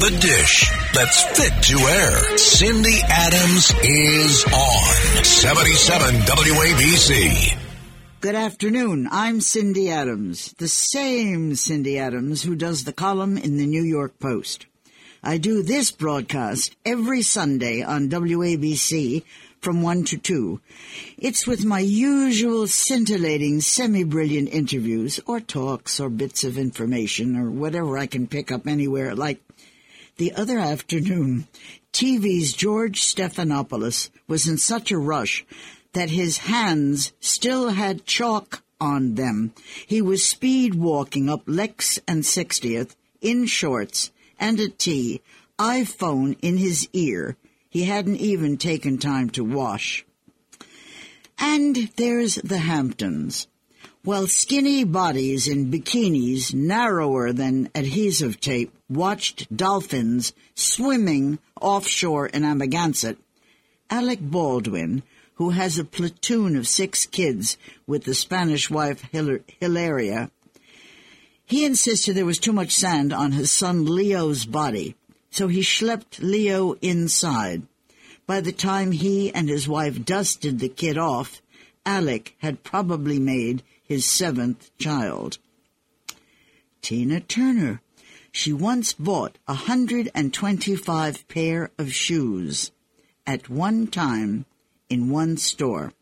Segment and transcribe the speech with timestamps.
[0.00, 2.38] the dish that's fit to air.
[2.38, 7.58] Cindy Adams is on 77 WABC.
[8.22, 9.08] Good afternoon.
[9.10, 14.18] I'm Cindy Adams, the same Cindy Adams who does the column in the New York
[14.18, 14.64] Post.
[15.22, 19.22] I do this broadcast every Sunday on WABC
[19.60, 20.60] from 1 to 2.
[21.18, 27.98] It's with my usual scintillating, semi-brilliant interviews, or talks, or bits of information, or whatever
[27.98, 29.42] I can pick up anywhere, like
[30.20, 31.48] the other afternoon,
[31.94, 35.46] TV's George Stephanopoulos was in such a rush
[35.94, 39.54] that his hands still had chalk on them.
[39.86, 45.22] He was speed walking up Lex and 60th in shorts and a tee,
[45.58, 47.38] iPhone in his ear.
[47.70, 50.04] He hadn't even taken time to wash.
[51.38, 53.48] And there's the Hamptons.
[54.04, 63.16] While skinny bodies in bikinis narrower than adhesive tape watched dolphins swimming offshore in Amagansett,
[63.88, 65.02] Alec Baldwin,
[65.34, 70.30] who has a platoon of six kids with the Spanish wife Hilaria.
[71.46, 74.96] He insisted there was too much sand on his son Leo's body,
[75.30, 77.62] so he schlepped Leo inside.
[78.26, 81.40] By the time he and his wife dusted the kid off,
[81.86, 85.38] Alec had probably made his seventh child.
[86.82, 87.80] Tina Turner.
[88.32, 92.70] She once bought a 125 pair of shoes.
[93.26, 94.46] At one time,
[94.88, 95.92] in one store.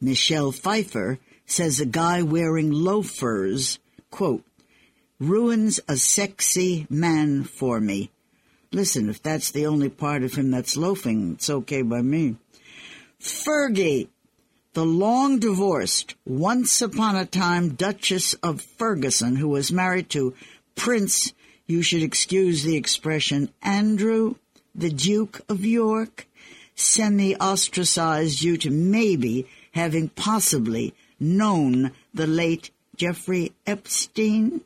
[0.00, 3.78] Michelle Pfeiffer says a guy wearing loafers,
[4.10, 4.44] quote,
[5.18, 8.10] ruins a sexy man for me.
[8.72, 12.36] Listen, if that's the only part of him that's loafing, it's okay by me.
[13.20, 14.08] Fergie,
[14.74, 20.34] the long divorced, once upon a time Duchess of Ferguson, who was married to
[20.76, 21.32] Prince,
[21.66, 24.36] you should excuse the expression, Andrew,
[24.74, 26.28] the Duke of York,
[26.76, 34.60] semi-ostracized due to maybe having possibly known the late Jeffrey Epstein.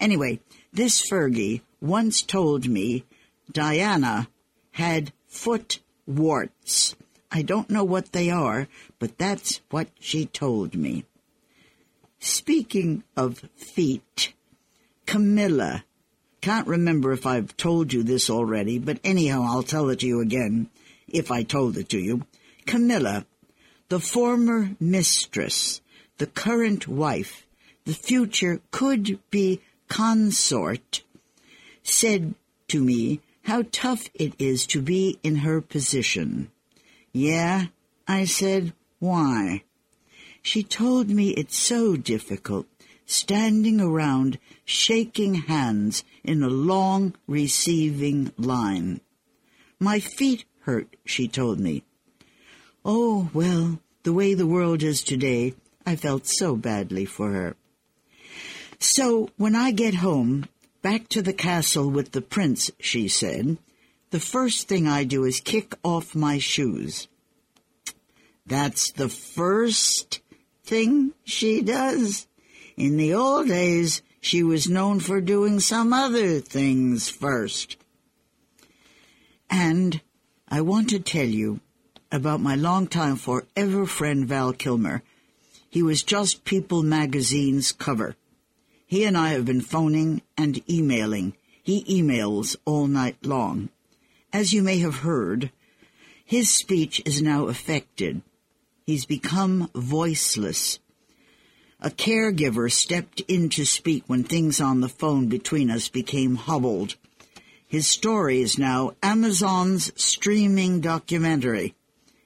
[0.00, 0.40] Anyway,
[0.72, 3.04] this Fergie once told me
[3.52, 4.28] Diana
[4.72, 6.94] had foot warts.
[7.30, 8.68] I don't know what they are,
[8.98, 11.04] but that's what she told me.
[12.20, 14.32] Speaking of feet,
[15.08, 15.86] Camilla.
[16.42, 20.20] Can't remember if I've told you this already, but anyhow, I'll tell it to you
[20.20, 20.68] again
[21.08, 22.26] if I told it to you,
[22.66, 23.24] Camilla,
[23.88, 25.80] the former mistress,
[26.18, 27.46] the current wife,
[27.86, 31.02] the future could be consort,
[31.82, 32.34] said
[32.68, 36.50] to me how tough it is to be in her position.
[37.14, 37.68] Yeah,
[38.06, 39.62] I said, why?
[40.42, 42.66] She told me it's so difficult
[43.08, 49.00] standing around shaking hands in a long receiving line.
[49.80, 51.82] My feet hurt, she told me.
[52.84, 55.54] Oh, well, the way the world is today,
[55.86, 57.56] I felt so badly for her.
[58.78, 60.46] So when I get home,
[60.82, 63.56] back to the castle with the prince, she said,
[64.10, 67.08] the first thing I do is kick off my shoes.
[68.46, 70.20] That's the first
[70.62, 72.27] thing she does.
[72.78, 77.76] In the old days, she was known for doing some other things first.
[79.50, 80.00] And
[80.48, 81.58] I want to tell you
[82.12, 85.02] about my longtime forever friend Val Kilmer.
[85.68, 88.14] He was just People magazine's cover.
[88.86, 91.34] He and I have been phoning and emailing.
[91.60, 93.70] He emails all night long.
[94.32, 95.50] As you may have heard,
[96.24, 98.22] his speech is now affected.
[98.86, 100.78] He's become voiceless.
[101.80, 106.96] A caregiver stepped in to speak when things on the phone between us became hobbled.
[107.68, 111.76] His story is now Amazon's streaming documentary.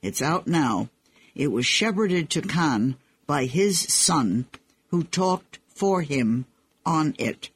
[0.01, 0.89] It's out now.
[1.35, 2.97] It was shepherded to Cannes
[3.27, 4.47] by his son,
[4.89, 6.47] who talked for him
[6.87, 7.51] on it.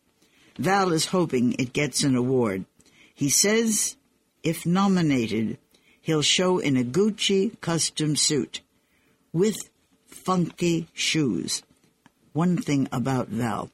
[0.58, 2.66] Val is hoping it gets an award.
[3.14, 3.96] He says,
[4.42, 5.56] if nominated,
[6.02, 8.60] he'll show in a Gucci custom suit
[9.32, 9.70] with
[10.06, 11.62] funky shoes.
[12.36, 13.70] One thing about Val.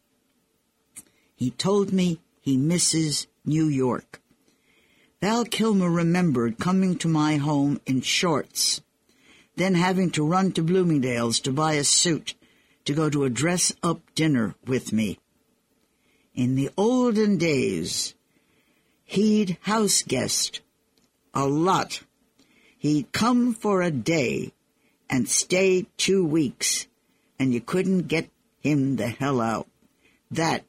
[1.35, 4.23] He told me he misses New York.
[5.21, 8.81] Val Kilmer remembered coming to my home in shorts,
[9.57, 12.35] then having to run to Bloomingdale's to buy a suit
[12.85, 15.19] to go to a dress-up dinner with me.
[16.33, 18.15] In the olden days,
[19.03, 20.61] he'd house guest
[21.35, 22.05] a lot.
[22.79, 24.53] He'd come for a day
[25.11, 26.87] and stay two weeks,
[27.41, 28.31] and you couldn't get
[28.63, 29.69] him the hell out.
[30.31, 30.65] That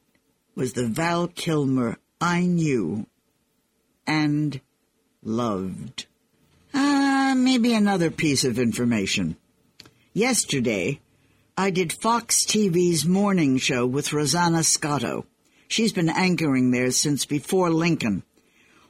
[0.54, 3.06] was the Val Kilmer I knew
[4.06, 4.60] and
[5.22, 6.06] loved.
[6.72, 9.36] Uh, maybe another piece of information.
[10.12, 11.00] Yesterday,
[11.56, 15.26] I did Fox TV's morning show with Rosanna Scotto.
[15.68, 18.22] She's been anchoring there since before Lincoln.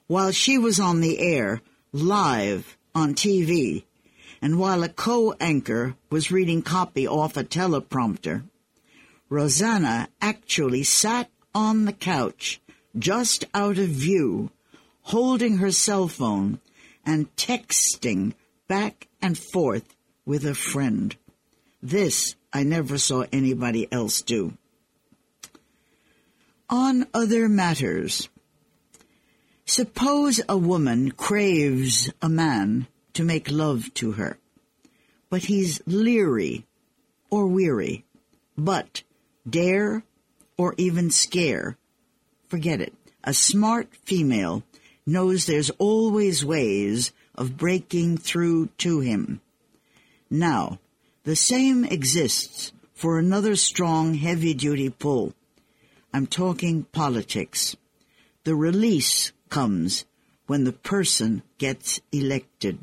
[0.07, 1.61] While she was on the air,
[1.93, 3.85] live on TV,
[4.43, 8.45] and while a co-anchor was reading copy off a teleprompter,
[9.35, 12.61] Rosanna actually sat on the couch,
[12.97, 14.53] just out of view,
[15.03, 16.61] holding her cell phone
[17.05, 18.35] and texting
[18.69, 21.17] back and forth with a friend.
[21.83, 24.57] This I never saw anybody else do.
[26.71, 28.29] On other matters,
[29.67, 34.39] suppose a woman craves a man to make love to her,
[35.29, 36.67] but he's leery
[37.31, 38.05] or weary,
[38.57, 39.03] but
[39.49, 40.03] dare
[40.57, 41.77] or even scare.
[42.49, 42.95] Forget it.
[43.23, 44.63] A smart female
[45.07, 49.41] knows there's always ways of breaking through to him.
[50.31, 50.79] Now,
[51.25, 55.35] the same exists for another strong heavy duty pull.
[56.13, 57.77] I'm talking politics.
[58.45, 60.05] The release comes
[60.47, 62.79] when the person gets elected.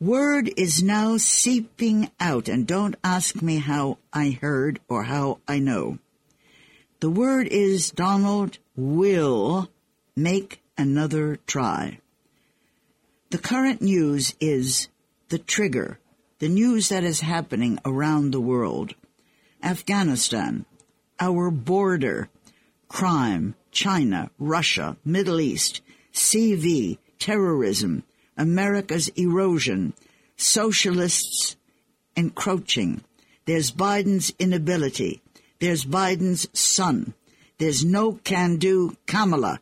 [0.00, 5.60] Word is now seeping out, and don't ask me how I heard or how I
[5.60, 5.98] know.
[6.98, 9.70] The word is Donald will
[10.16, 12.00] make another try.
[13.30, 14.88] The current news is
[15.28, 16.00] the trigger,
[16.40, 18.94] the news that is happening around the world.
[19.62, 20.66] Afghanistan,
[21.20, 22.28] our border,
[22.88, 25.82] crime, China, Russia, Middle East,
[26.12, 28.02] CV, terrorism,
[28.36, 29.94] America's erosion,
[30.36, 31.56] socialists
[32.16, 33.02] encroaching.
[33.46, 35.22] There's Biden's inability.
[35.60, 37.14] There's Biden's son.
[37.58, 39.60] There's no can do Kamala.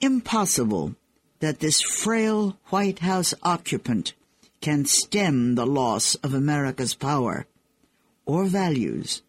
[0.00, 0.94] Impossible
[1.40, 4.14] that this frail White House occupant
[4.60, 7.46] can stem the loss of America's power
[8.24, 9.22] or values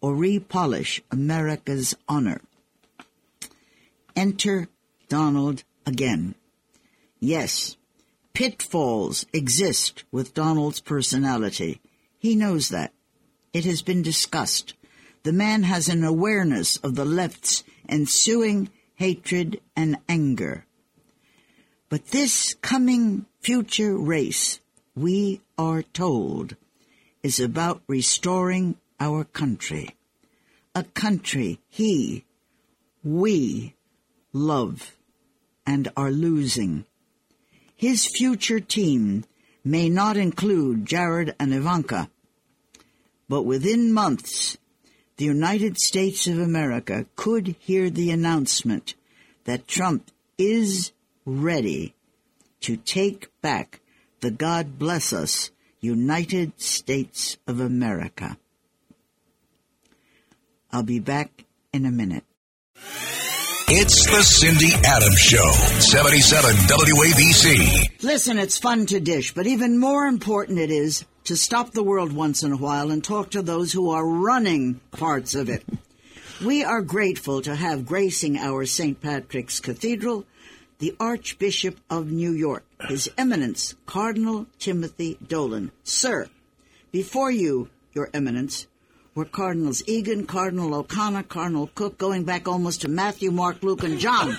[0.00, 2.40] or repolish America's honor.
[4.16, 4.68] Enter
[5.08, 6.34] Donald again.
[7.20, 7.76] Yes,
[8.32, 11.80] pitfalls exist with Donald's personality.
[12.18, 12.92] He knows that.
[13.52, 14.74] It has been discussed.
[15.24, 20.64] The man has an awareness of the left's ensuing hatred and anger.
[21.88, 24.60] But this coming future race,
[24.94, 26.54] we are told,
[27.22, 29.96] is about restoring our country.
[30.74, 32.24] A country he,
[33.02, 33.74] we,
[34.32, 34.96] love
[35.66, 36.84] and are losing.
[37.78, 39.24] His future team
[39.64, 42.10] may not include Jared and Ivanka,
[43.28, 44.58] but within months,
[45.16, 48.96] the United States of America could hear the announcement
[49.44, 50.90] that Trump is
[51.24, 51.94] ready
[52.62, 53.78] to take back
[54.22, 58.38] the God bless us United States of America.
[60.72, 62.24] I'll be back in a minute.
[63.70, 68.02] It's the Cindy Adams Show, 77 WABC.
[68.02, 72.14] Listen, it's fun to dish, but even more important it is to stop the world
[72.14, 75.64] once in a while and talk to those who are running parts of it.
[76.42, 79.02] We are grateful to have gracing our St.
[79.02, 80.24] Patrick's Cathedral
[80.78, 85.72] the Archbishop of New York, His Eminence Cardinal Timothy Dolan.
[85.84, 86.30] Sir,
[86.90, 88.66] before you, Your Eminence,
[89.18, 93.98] were Cardinals Egan, Cardinal O'Connor, Cardinal Cooke, going back almost to Matthew, Mark, Luke, and
[93.98, 94.36] John.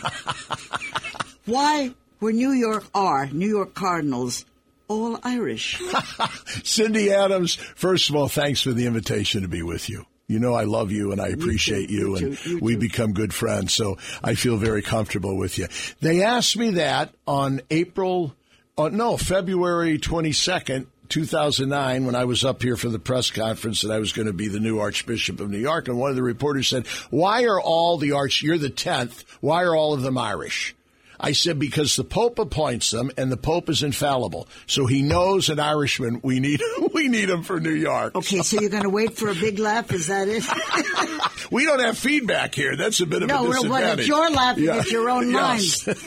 [1.45, 4.45] Why were New York are New York Cardinals
[4.87, 5.81] all Irish?
[6.63, 10.05] Cindy Adams, first of all, thanks for the invitation to be with you.
[10.29, 13.33] You know I love you and I appreciate you, you, and you we become good
[13.33, 13.73] friends.
[13.73, 15.67] So I feel very comfortable with you.
[15.99, 18.33] They asked me that on April,
[18.77, 23.91] uh, no, February 22nd, 2009, when I was up here for the press conference that
[23.91, 25.87] I was going to be the new Archbishop of New York.
[25.87, 29.63] And one of the reporters said, why are all the arch, you're the 10th, why
[29.63, 30.75] are all of them Irish?
[31.21, 35.49] I said because the Pope appoints them, and the Pope is infallible, so he knows
[35.49, 36.21] an Irishman.
[36.23, 36.61] We need
[36.93, 38.15] we need him for New York.
[38.15, 39.91] Okay, so you're going to wait for a big laugh?
[39.91, 40.45] Is that it?
[41.51, 42.75] We don't have feedback here.
[42.77, 43.89] That's a bit of no, a no, disadvantage.
[43.89, 44.77] but it's your laughing Yeah.
[44.77, 45.87] at your own Yes.
[45.87, 45.97] mind.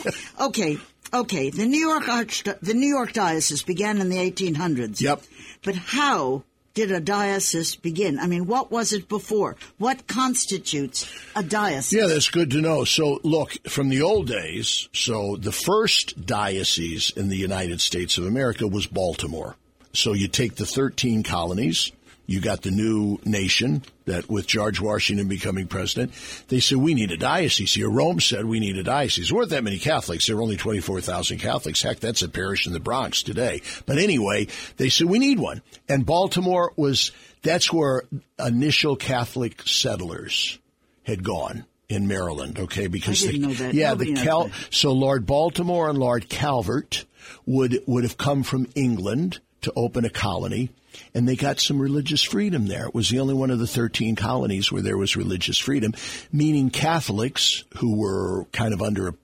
[0.40, 0.78] okay,
[1.12, 1.50] okay.
[1.50, 5.00] The New York Arch, the New York Diocese began in the 1800s.
[5.00, 5.22] Yep.
[5.62, 8.18] But how did a diocese begin?
[8.18, 9.56] I mean, what was it before?
[9.78, 11.98] What constitutes a diocese?
[11.98, 12.84] Yeah, that's good to know.
[12.84, 18.26] So, look, from the old days, so the first diocese in the United States of
[18.26, 19.56] America was Baltimore.
[19.94, 21.92] So you take the 13 colonies,
[22.26, 26.12] you got the new nation that with George Washington becoming president,
[26.48, 27.90] they said we need a diocese here.
[27.90, 29.28] Rome said we need a diocese.
[29.28, 30.26] There weren't that many Catholics.
[30.26, 31.82] There were only 24,000 Catholics.
[31.82, 33.62] Heck, that's a parish in the Bronx today.
[33.86, 35.62] But anyway, they said we need one.
[35.88, 37.12] And Baltimore was,
[37.42, 38.04] that's where
[38.38, 40.58] initial Catholic settlers
[41.04, 42.86] had gone in Maryland, okay?
[42.86, 47.04] Because the, yeah, Nobody the Cal, so Lord Baltimore and Lord Calvert
[47.46, 50.70] would would have come from England to open a colony,
[51.14, 52.86] and they got some religious freedom there.
[52.86, 55.94] It was the only one of the 13 colonies where there was religious freedom,
[56.32, 59.14] meaning Catholics who were kind of under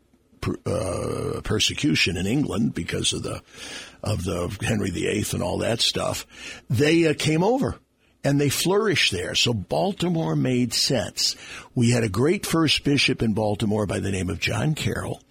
[0.66, 3.42] uh, persecution in England because of the
[4.02, 6.26] of the Henry VIII and all that stuff.
[6.70, 7.78] They uh, came over
[8.24, 9.34] and they flourished there.
[9.34, 11.36] So Baltimore made sense.
[11.74, 15.22] We had a great first bishop in Baltimore by the name of John Carroll.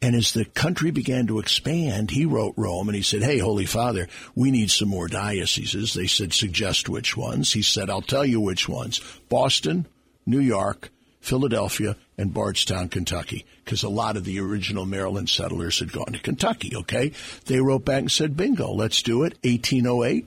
[0.00, 3.66] And as the country began to expand, he wrote Rome and he said, Hey, Holy
[3.66, 5.92] Father, we need some more dioceses.
[5.92, 7.52] They said, suggest which ones.
[7.52, 9.00] He said, I'll tell you which ones.
[9.28, 9.86] Boston,
[10.24, 15.92] New York, Philadelphia, and Bardstown, Kentucky, because a lot of the original Maryland settlers had
[15.92, 17.12] gone to Kentucky, okay?
[17.44, 19.34] They wrote back and said, bingo, let's do it.
[19.44, 20.26] 1808,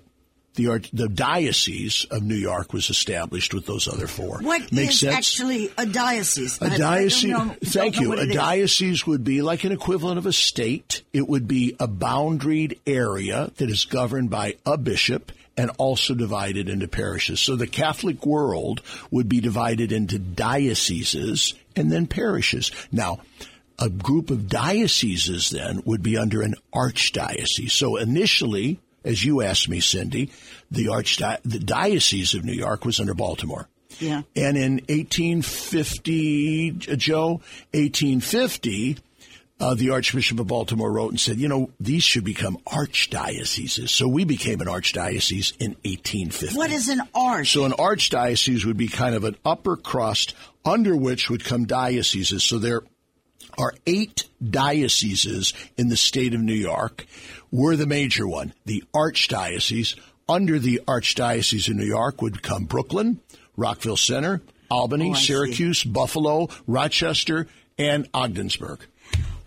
[0.56, 4.40] the, arch- the diocese of New York was established with those other four.
[4.42, 5.16] What Makes is sense?
[5.16, 6.62] actually a diocese?
[6.62, 8.14] A I- I diocese, know- thank you.
[8.14, 8.34] A is.
[8.36, 11.02] diocese would be like an equivalent of a state.
[11.12, 16.68] It would be a boundaried area that is governed by a bishop and also divided
[16.70, 17.40] into parishes.
[17.40, 18.82] So the Catholic world
[19.12, 22.72] would be divided into dioceses and then parishes.
[22.92, 23.20] Now,
[23.80, 27.72] a group of dioceses then would be under an archdiocese.
[27.72, 30.32] So initially, as you asked me, Cindy,
[30.72, 33.68] the archdi- the diocese of New York was under Baltimore.
[34.00, 34.24] Yeah.
[34.36, 37.42] And in 1850, Joe,
[37.74, 38.98] 1850,
[39.60, 43.90] uh, the Archbishop of Baltimore wrote and said, you know, these should become archdioceses.
[43.90, 46.58] So we became an archdiocese in 1850.
[46.58, 47.52] What is an arch?
[47.52, 50.34] So an archdiocese would be kind of an upper crust
[50.66, 52.44] under which would come dioceses.
[52.44, 52.82] So there
[53.58, 57.06] are eight dioceses in the state of New York.
[57.52, 59.96] We're the major one, the archdiocese.
[60.28, 63.20] Under the archdiocese of New York would come Brooklyn,
[63.58, 64.42] Rockville Centre,
[64.72, 65.26] Albany, Oh, I see.
[65.28, 68.80] Syracuse, Buffalo, Rochester, and Ogdensburg.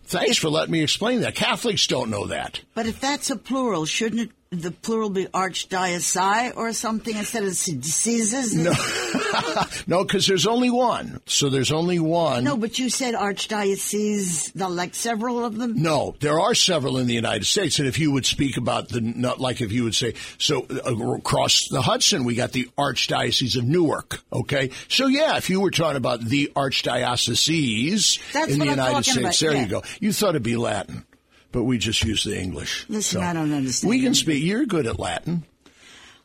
[0.05, 1.35] Thanks for letting me explain that.
[1.35, 2.61] Catholics don't know that.
[2.75, 4.31] But if that's a plural, shouldn't it,
[4.63, 8.55] the plural be archdiocese or something instead of diseases?
[8.55, 8.73] No.
[9.87, 11.21] No, because there's only one.
[11.27, 12.45] So there's only one.
[12.45, 15.81] No, but you said archdiocese, the, like several of them?
[15.81, 19.01] No, there are several in the United States, and if you would speak about the,
[19.01, 23.57] not like if you would say, so uh, across the Hudson, we got the Archdiocese
[23.57, 24.21] of Newark.
[24.33, 29.05] Okay, so yeah, if you were talking about the archdioceses That's in the I'm United
[29.05, 29.63] States, about, there yeah.
[29.63, 29.83] you go.
[30.01, 31.05] You thought it'd be Latin,
[31.57, 32.85] but we just use the English.
[32.91, 34.45] Listen, I don't understand We can speak.
[34.45, 35.43] You're good at Latin.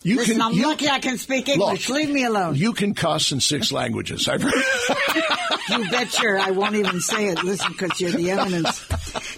[0.03, 0.41] You Listen, can.
[0.41, 1.87] I'm you, lucky I can speak English.
[1.87, 2.55] Look, Leave me alone.
[2.55, 4.27] You can cuss in six languages.
[4.27, 7.41] I've You betcha I won't even say it.
[7.45, 8.85] Listen, because you're the eminence.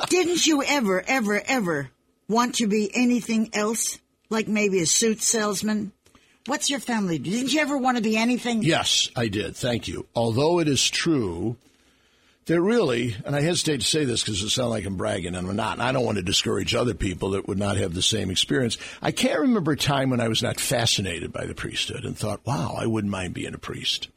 [0.10, 1.92] Didn't you ever, ever, ever
[2.28, 4.00] want to be anything else?
[4.32, 5.92] Like maybe a suit salesman?
[6.48, 7.20] What's your family?
[7.20, 8.64] Didn't you ever want to be anything?
[8.64, 9.56] Yes, I did.
[9.56, 10.08] Thank you.
[10.16, 11.56] Although it is true
[12.46, 15.48] that really, and I hesitate to say this because it sounds like I'm bragging, and
[15.48, 15.74] I'm not.
[15.74, 18.78] And I don't want to discourage other people that would not have the same experience.
[19.02, 22.46] I can't remember a time when I was not fascinated by the priesthood and thought,
[22.46, 24.10] wow, I wouldn't mind being a priest.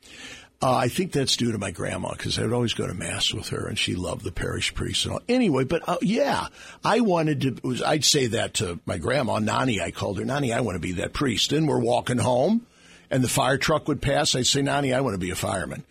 [0.62, 3.32] Uh, I think that's due to my grandma because I would always go to mass
[3.32, 5.20] with her, and she loved the parish priest and all.
[5.28, 6.46] Anyway, but uh, yeah,
[6.82, 7.56] I wanted to.
[7.62, 9.82] Was, I'd say that to my grandma, Nani.
[9.82, 10.54] I called her Nani.
[10.54, 11.52] I want to be that priest.
[11.52, 12.66] And we're walking home,
[13.10, 14.34] and the fire truck would pass.
[14.34, 15.84] I'd say, Nani, I want to be a fireman.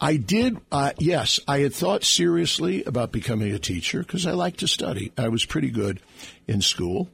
[0.00, 0.58] I did.
[0.72, 5.12] Uh, yes, I had thought seriously about becoming a teacher because I like to study.
[5.16, 6.00] I was pretty good
[6.46, 7.08] in school,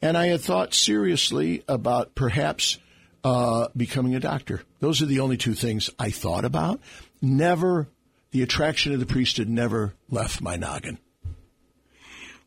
[0.00, 2.78] and I had thought seriously about perhaps
[3.24, 4.62] uh, becoming a doctor.
[4.80, 6.80] Those are the only two things I thought about.
[7.20, 7.88] Never,
[8.30, 10.98] the attraction of the priesthood never left my noggin.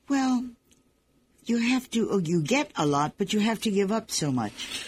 [0.10, 0.46] Well,
[1.46, 4.32] you have to, oh, you get a lot, but you have to give up so
[4.32, 4.86] much.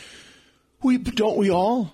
[0.82, 1.94] We don't we all?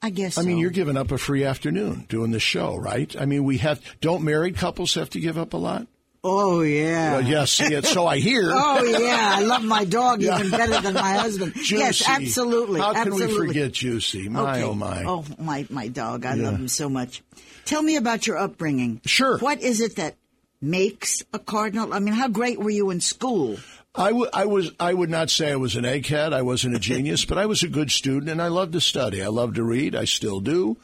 [0.00, 0.60] I guess I mean, so.
[0.60, 3.14] you're giving up a free afternoon doing the show, right?
[3.18, 3.80] I mean, we have.
[4.00, 5.88] Don't married couples have to give up a lot?
[6.22, 7.12] Oh, yeah.
[7.12, 8.50] Well, yes, yeah, so I hear.
[8.54, 11.54] Oh yeah, I love my dog even better than my husband.
[11.70, 12.80] Yes, absolutely.
[12.80, 13.40] How can absolutely.
[13.40, 14.28] we forget Juicy?
[14.28, 14.62] My okay.
[14.64, 15.04] oh my.
[15.04, 16.44] Oh my my dog, I Yeah.
[16.44, 17.22] love him so much.
[17.64, 19.00] Tell me about your upbringing.
[19.04, 19.38] Sure.
[19.38, 20.16] What is it that
[20.60, 21.92] makes a cardinal?
[21.94, 23.58] I mean, how great were you in school?
[23.98, 26.32] I, w- I was I would not say I was an egghead.
[26.32, 29.22] I wasn't a genius, but I was a good student, and I loved to study.
[29.22, 29.94] I loved to read.
[29.96, 30.76] I still do.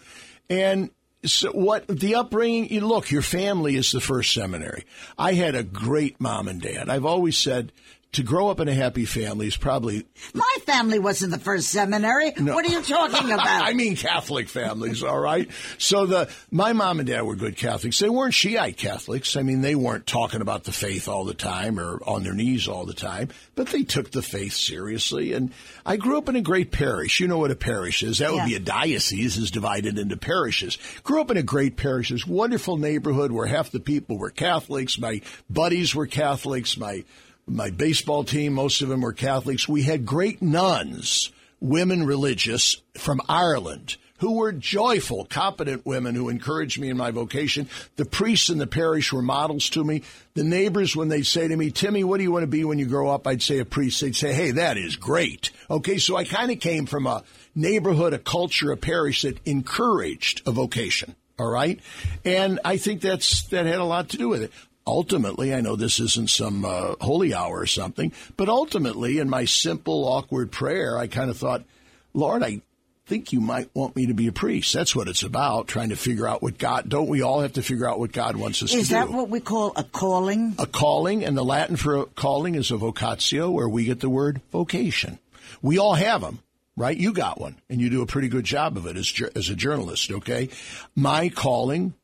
[0.50, 0.90] And
[1.24, 2.68] so what the upbringing?
[2.68, 4.84] You look, your family is the first seminary.
[5.16, 6.90] I had a great mom and dad.
[6.90, 7.72] I've always said
[8.14, 10.06] to grow up in a happy family is probably.
[10.32, 12.32] My family wasn't the first seminary.
[12.38, 12.54] No.
[12.54, 13.46] What are you talking about?
[13.46, 15.48] I mean Catholic families, all right.
[15.78, 17.98] So the my mom and dad were good Catholics.
[17.98, 19.36] They weren't Shiite Catholics.
[19.36, 22.66] I mean, they weren't talking about the faith all the time or on their knees
[22.68, 25.32] all the time, but they took the faith seriously.
[25.32, 25.52] And
[25.86, 27.20] I grew up in a great parish.
[27.20, 28.18] You know what a parish is?
[28.18, 28.46] That would Yeah.
[28.46, 30.78] be a diocese is divided into parishes.
[31.02, 32.10] Grew up in a great parish.
[32.10, 34.98] This wonderful neighborhood where half the people were Catholics.
[34.98, 36.76] My buddies were Catholics.
[36.76, 37.04] My
[37.46, 39.68] my baseball team, most of them were Catholics.
[39.68, 46.80] We had great nuns, women religious from Ireland who were joyful, competent women who encouraged
[46.80, 47.68] me in my vocation.
[47.96, 50.02] The priests in the parish were models to me.
[50.34, 52.78] The neighbors, when they'd say to me, Timmy, what do you want to be when
[52.78, 53.26] you grow up?
[53.26, 54.00] I'd say a priest.
[54.00, 55.50] They'd say, hey, that is great.
[55.68, 57.24] Okay, so I kind of came from a
[57.54, 61.16] neighborhood, a culture, a parish that encouraged a vocation.
[61.38, 61.80] All right.
[62.24, 64.52] And I think that's, that had a lot to do with it.
[64.86, 69.46] Ultimately, I know this isn't some uh, holy hour or something, but ultimately, in my
[69.46, 71.64] simple, awkward prayer, I kind of thought,
[72.12, 72.60] Lord, I
[73.06, 74.72] think you might want me to be a priest.
[74.72, 77.62] That's what it's about, trying to figure out what God, don't we all have to
[77.62, 78.80] figure out what God wants us Is to do?
[78.80, 80.54] Is that what we call a calling?
[80.58, 84.10] a calling, and the Latin for a calling is a vocatio, where we get the
[84.10, 85.18] word vocation.
[85.60, 86.40] We all have them,
[86.76, 86.96] right?
[86.96, 89.54] You got one, and you do a pretty good job of it as, as a
[89.54, 90.48] journalist, okay?
[90.94, 91.94] My calling,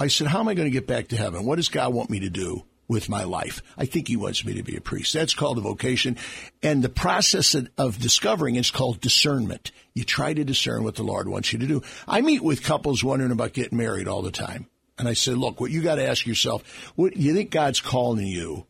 [0.00, 1.44] I said, how am I going to get back to heaven?
[1.44, 2.64] What does God want me to do?
[2.88, 5.12] With my life, I think He wants me to be a priest.
[5.12, 6.16] That's called a vocation,
[6.60, 9.70] and the process of- discovering is called discernment.
[9.94, 11.82] You try to discern what the Lord wants you to do.
[12.08, 14.66] I meet with couples wondering about getting married all the time,
[14.98, 16.64] and I say, look, what you got to ask yourself:
[16.96, 18.66] What you think God's calling you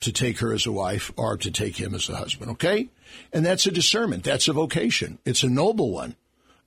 [0.00, 2.88] to take her as a wife or to take him as a husband, okay?
[3.32, 4.24] And that's a discernment.
[4.24, 5.20] That's a vocation.
[5.24, 6.16] It's a noble one.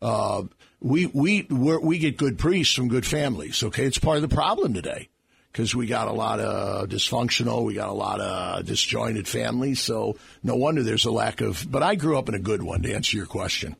[0.01, 0.43] Uh,
[0.79, 3.85] we we we're, we get good priests from good families, okay?
[3.85, 5.09] It's part of the problem today
[5.51, 9.81] because we got a lot of dysfunctional, we got a lot of disjointed families.
[9.81, 11.65] So no wonder there's a lack of.
[11.69, 12.83] But I grew up in a good one.
[12.83, 13.75] To answer your question,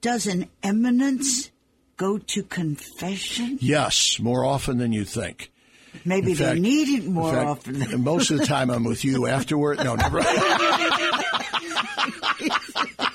[0.00, 1.50] Does an eminence
[1.96, 3.58] go to confession?
[3.60, 5.52] yes, more often than you think.
[6.04, 7.78] Maybe In they fact- need it more fact, often.
[7.80, 9.78] Than- most of the time, I'm with you afterward.
[9.84, 10.20] No, never.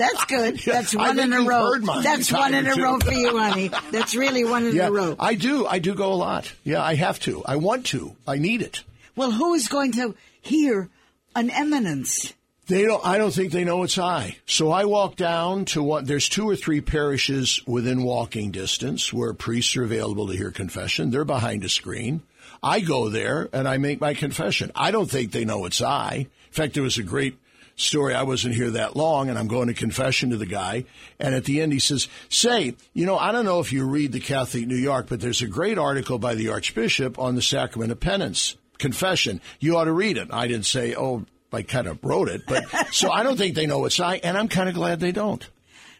[0.00, 0.58] That's good.
[0.58, 1.78] That's one in a row.
[2.02, 3.70] That's one in a row for you, honey.
[3.92, 5.14] That's really one in Yeah, a row.
[5.18, 5.66] I do.
[5.66, 6.52] I do go a lot.
[6.64, 7.42] Yeah, I have to.
[7.44, 8.16] I want to.
[8.26, 8.82] I need it.
[9.14, 10.88] Well, who is going to hear
[11.36, 12.32] an eminence?
[12.66, 13.04] They don't.
[13.04, 14.36] I don't think they know it's I.
[14.46, 16.06] So I walk down to what?
[16.06, 21.10] There's two or three parishes within walking distance where priests are available to hear confession.
[21.10, 22.22] They're behind a screen.
[22.62, 24.70] I go there and I make my confession.
[24.74, 26.14] I don't think they know it's I.
[26.28, 27.36] In fact, there was a great
[27.80, 28.14] story.
[28.14, 30.84] I wasn't here that long, and I'm going to confession to the guy.
[31.18, 34.12] And at the end, he says, "Say, you know, I don't know if you read
[34.12, 37.92] the Catholic New York, but there's a great article by the Archbishop on the sacrament
[37.92, 39.40] of penance, confession.
[39.58, 42.62] You ought to read it." I didn't say, "Oh." I kind of wrote it, but
[42.92, 45.44] so I don't think they know it's I, and I'm kind of glad they don't.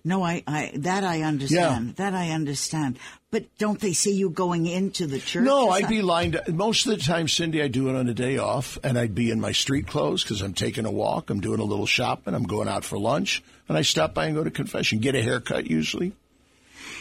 [0.04, 1.96] No, I, I that I understand.
[1.96, 2.98] That I understand.
[3.30, 5.44] But don't they see you going into the church?
[5.44, 6.48] No, I'd be lined up.
[6.48, 9.30] Most of the time, Cindy, I do it on a day off, and I'd be
[9.30, 12.44] in my street clothes because I'm taking a walk, I'm doing a little shopping, I'm
[12.44, 15.70] going out for lunch, and I stop by and go to confession, get a haircut
[15.70, 16.12] usually.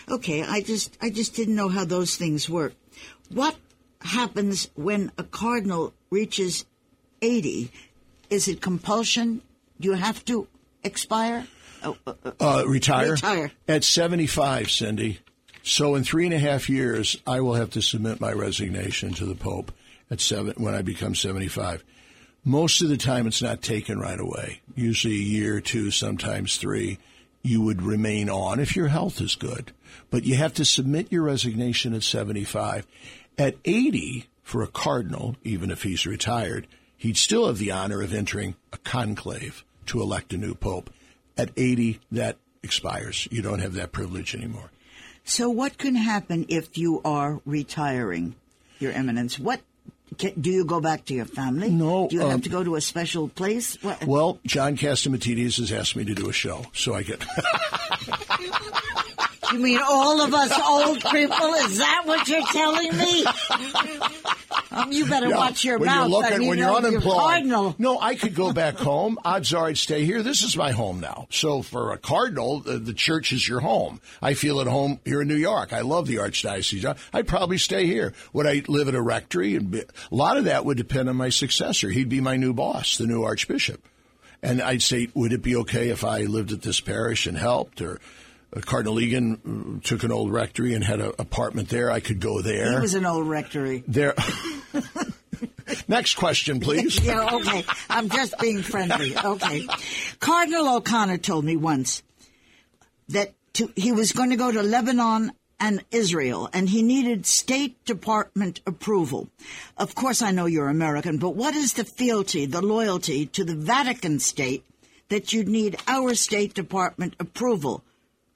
[0.10, 2.74] Okay, I just I just didn't know how those things work.
[3.30, 3.56] What
[4.02, 6.66] happens when a cardinal reaches
[7.22, 7.72] 80?
[8.30, 9.42] Is it compulsion?
[9.80, 10.48] Do you have to
[10.84, 11.48] expire?
[11.84, 13.14] Oh, uh, uh, retire.
[13.14, 13.52] Retire.
[13.68, 15.20] At 75, Cindy.
[15.64, 19.26] So in three and a half years, I will have to submit my resignation to
[19.26, 19.72] the Pope
[20.10, 21.84] at seven when I become 75.
[22.44, 24.62] Most of the time, it's not taken right away.
[24.76, 26.98] Usually a year, two, sometimes three.
[27.42, 29.72] You would remain on if your health is good,
[30.10, 32.86] but you have to submit your resignation at 75.
[33.38, 38.14] At 80, for a cardinal, even if he's retired, he'd still have the honor of
[38.14, 40.90] entering a conclave to elect a new pope.
[41.40, 43.28] At 80, that expires.
[43.32, 44.72] You don't have that privilege anymore.
[45.24, 48.36] so what can happen if you are retiring,
[48.80, 49.40] Your Eminence?
[49.40, 49.62] What
[50.18, 51.70] can, do you go back to your family?
[51.70, 53.78] No, Do you um, have to go to a special place?
[53.82, 57.24] What, Well, John Catsimatidis has asked me to do a show, so I get.
[59.54, 61.54] you mean all of us old people?
[61.56, 63.26] Is that what you're telling me?
[64.72, 66.10] Um, you better Yeah, watch your when mouth.
[66.10, 67.14] You're I looking, mean, when you you're unemployed.
[67.18, 67.76] cardinal.
[67.80, 69.18] No, I could go back home.
[69.26, 70.22] Odds are I'd stay here.
[70.22, 71.28] This is my home now.
[71.32, 74.00] So for a cardinal, the, the church is your home.
[74.22, 75.74] I feel at home here in New York.
[75.74, 76.98] I love the archdiocese.
[77.14, 78.14] I'd probably stay here.
[78.34, 79.56] Would I live at a rectory?
[79.56, 81.90] And be, a lot of that would depend on my successor.
[81.90, 83.84] He'd be my new boss, the new archbishop.
[84.42, 87.82] And I'd say, would it be okay if I lived at this parish and helped
[87.82, 88.00] or
[88.62, 91.92] Cardinal Egan uh, took an old rectory and had an apartment there.
[91.92, 92.74] I could go there.
[92.74, 93.84] He was an old rectory.
[93.88, 94.16] There.
[95.88, 97.00] Next question, please.
[97.04, 97.64] yeah, okay.
[97.90, 99.16] I'm just being friendly.
[99.18, 99.68] Okay.
[100.20, 102.02] Cardinal O'Connor told me once
[103.10, 107.84] that to, he was going to go to Lebanon and Israel, and he needed State
[107.86, 109.30] Department approval.
[109.78, 113.56] Of course, I know you're American, but what is the fealty, the loyalty to the
[113.56, 114.64] Vatican State
[115.10, 117.84] that you'd need our State Department approval?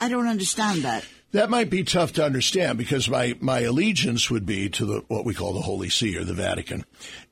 [0.04, 1.06] I don't understand that.
[1.32, 5.26] That might be tough to understand because my, my allegiance would be to the what
[5.26, 6.86] we call the Holy See or the Vatican,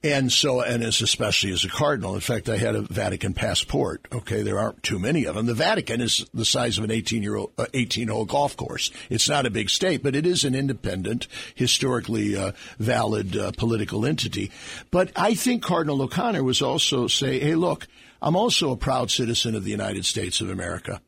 [0.03, 2.15] and so and as especially as a cardinal.
[2.15, 4.07] In fact, I had a Vatican passport.
[4.11, 5.45] Okay, there aren't too many of them.
[5.45, 8.89] The Vatican is the size of an eighteen year old uh, eighteen hole golf course.
[9.11, 14.03] It's not a big state, but it is an independent, historically uh, valid uh, political
[14.03, 14.49] entity.
[14.89, 17.85] But I think Cardinal O'Connor was also say, hey, look,
[18.19, 21.01] I'm also a proud citizen of the United States of America,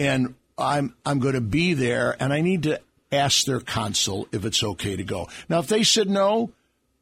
[0.00, 2.80] and I'm I'm going to be there, and I need to
[3.12, 5.28] ask their consul if it's okay to go.
[5.48, 6.50] Now, if they said no,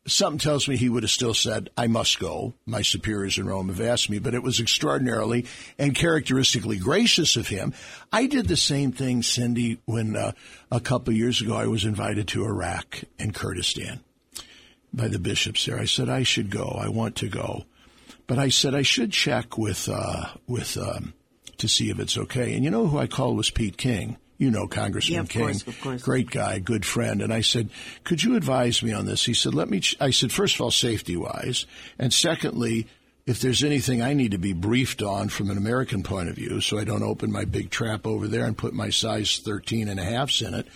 [0.06, 2.54] something tells me he would have still said, I must go.
[2.64, 5.46] My superiors in Rome have asked me, but it was extraordinarily
[5.78, 7.74] and characteristically gracious of him.
[8.12, 10.32] I did the same thing, Cindy, when uh,
[10.70, 14.00] a couple of years ago I was invited to Iraq and Kurdistan
[14.92, 15.78] by the bishops there.
[15.78, 16.78] I said, I should go.
[16.80, 17.64] I want to go.
[18.26, 21.14] But I said, I should check with, uh, with, um,
[21.58, 22.54] to see if it's okay.
[22.54, 24.16] And you know who I called was Pete King.
[24.38, 26.02] You know Congressman yeah, of King, course, of course.
[26.02, 27.22] great guy, good friend.
[27.22, 27.70] And I said,
[28.04, 29.96] "Could you advise me on this?" He said, "Let me." Ch-.
[29.98, 31.64] I said, first of all, safety wise,
[31.98, 32.86] and secondly,
[33.26, 36.60] if there's anything I need to be briefed on from an American point of view,
[36.60, 39.98] so I don't open my big trap over there and put my size 13 and
[39.98, 40.66] a halfs in it.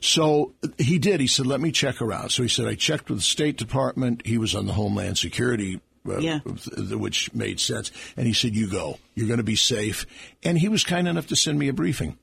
[0.00, 1.20] So he did.
[1.20, 2.30] He said, let me check around.
[2.30, 4.26] So he said, I checked with the State Department.
[4.26, 6.38] He was on the Homeland Security uh, Yeah.
[6.40, 7.90] which made sense.
[8.16, 8.98] And he said, "You go.
[9.14, 10.06] You're going to be safe."
[10.42, 12.16] And he was kind enough to send me a briefing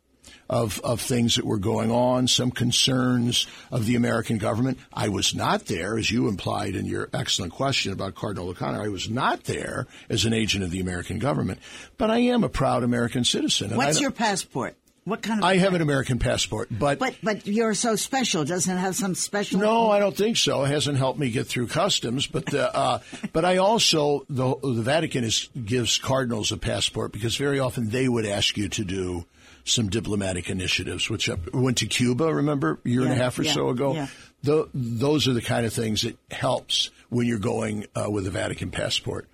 [0.50, 4.78] of of things that were going on, some concerns of the American government.
[4.94, 8.82] I was not there, as you implied in your excellent question about Cardinal O'Connor.
[8.82, 11.60] I was not there as an agent of the American government,
[11.98, 13.76] but I am a proud American citizen.
[13.76, 14.78] What's your passport?
[15.08, 15.46] What kind of?
[15.46, 18.43] I have an American passport, but But but you're so special.
[18.43, 19.62] Doesn't it have some special?
[19.62, 20.65] No, I don't think so.
[20.65, 23.00] It hasn't helped me get through customs, but uh, uh,
[23.32, 28.10] but I also the the Vatican is gives cardinals a passport because very often they
[28.10, 29.26] would ask you to do
[29.63, 31.10] some diplomatic initiatives.
[31.10, 33.93] Which I went to Cuba, remember a year and a half or yeah, so ago.
[33.93, 34.08] yeah.
[34.43, 38.32] Tho- those are the kind of things that helps when you're going uh, with a
[38.32, 39.26] Vatican passport.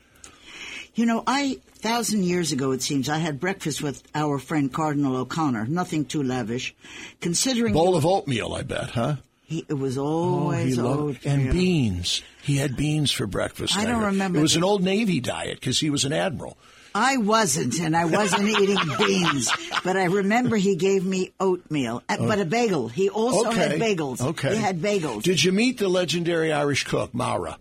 [0.94, 5.16] You know, I thousand years ago it seems I had breakfast with our friend Cardinal
[5.18, 5.66] O'Connor.
[5.68, 6.74] Nothing too lavish,
[7.22, 9.16] considering Bowl of oatmeal, I bet, huh?
[9.46, 11.34] he, it was Oh, always loved oatmeal.
[11.34, 12.24] and beans.
[12.42, 13.76] He had beans for breakfast.
[13.78, 14.06] I don't heard.
[14.08, 16.58] remember It was an old Navy diet because he was an admiral.
[16.96, 19.52] I wasn't, and I wasn't eating beans,
[19.84, 22.88] but I remember he gave me oatmeal, uh, but a bagel.
[22.88, 24.22] He also had bagels.
[24.22, 24.56] Okay.
[24.56, 25.24] He had bagels.
[25.24, 27.58] Did you meet the legendary Irish cook Mara?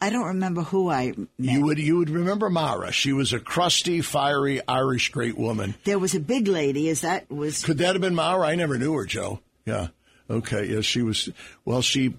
[0.00, 1.28] I don't remember who I met.
[1.38, 2.92] You would you would remember Mara.
[2.92, 5.74] She was a crusty, fiery Irish great woman.
[5.84, 6.88] there was a big lady.
[6.88, 8.46] Is that was Could that have been Mara?
[8.46, 9.40] I never knew her, Joe.
[9.64, 9.88] Yeah.
[10.28, 10.66] Okay.
[10.66, 11.28] Yeah, she was.
[11.64, 12.14] Well, she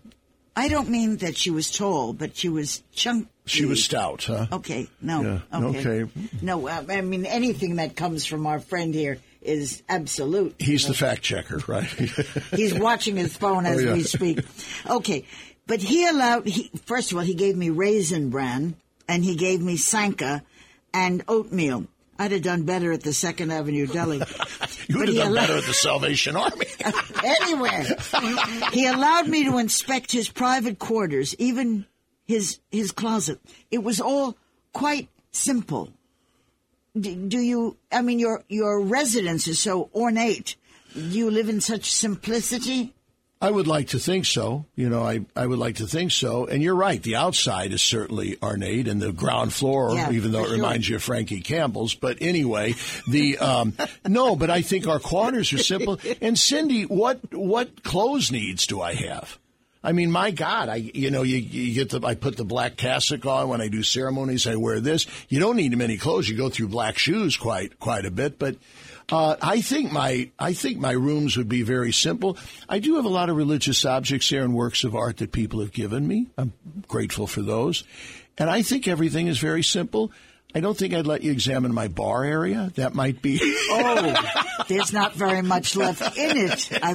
[0.56, 3.28] I don't mean that she was tall, but she was chunky.
[3.46, 4.48] she was stout, huh?
[4.52, 5.22] Okay, no.
[5.22, 6.02] Yeah, Okay.
[6.04, 6.12] okay.
[6.42, 10.56] No, I mean anything that comes from our friend here is absolute.
[10.58, 11.86] He's the fact checker, right?
[12.56, 13.94] He's watching his phone as Oh, yeah.
[13.94, 14.40] we speak.
[14.90, 15.26] Okay,
[15.67, 16.47] but he allowed.
[16.47, 18.75] He first of all, he gave me raisin bran
[19.08, 20.43] and he gave me sanka
[20.93, 21.86] and oatmeal.
[22.19, 24.17] I'd have done better at the Second Avenue Deli.
[24.88, 26.65] you would have done allo- better at the Salvation Army.
[27.23, 27.86] anywhere.
[28.71, 31.86] he allowed me to inspect his private quarters, even
[32.25, 33.39] his his closet.
[33.69, 34.36] It was all
[34.73, 35.91] quite simple.
[36.99, 37.77] Do, do you?
[37.91, 40.56] I mean, your your residence is so ornate.
[40.93, 42.95] Do you live in such simplicity?
[43.39, 44.65] I would like to think so.
[44.76, 46.45] You know, I, I would like to think so.
[46.47, 47.02] And you're right.
[47.02, 50.56] The outside is certainly ornate, and the ground floor, Yeah, even though it sure.
[50.56, 51.93] reminds you of Frankie Campbell's.
[51.93, 52.73] But anyway,
[53.08, 53.73] the um,
[54.08, 54.36] no.
[54.36, 56.00] But I think our quarters are simple.
[56.21, 59.38] And Cindy, what what clothes needs do I have?
[59.88, 62.76] I mean, my God, I you know you, you get the I put the black
[62.76, 64.45] cassock on when I do ceremonies.
[64.45, 65.08] I wear this.
[65.30, 66.28] You don't need many clothes.
[66.28, 68.58] You go through black shoes quite quite a bit, but.
[69.10, 72.38] Uh, I think my I think my rooms would be very simple.
[72.67, 75.62] I do have a lot of religious objects here and works of art that people
[75.62, 76.28] have given me.
[76.38, 76.52] I'm
[76.89, 77.86] grateful for those,
[78.38, 80.12] and I think everything is very simple.
[80.58, 82.72] I don't think I'd let you examine my bar area.
[82.78, 83.39] That might be.
[83.80, 86.93] Oh, there's not very much left in it, I,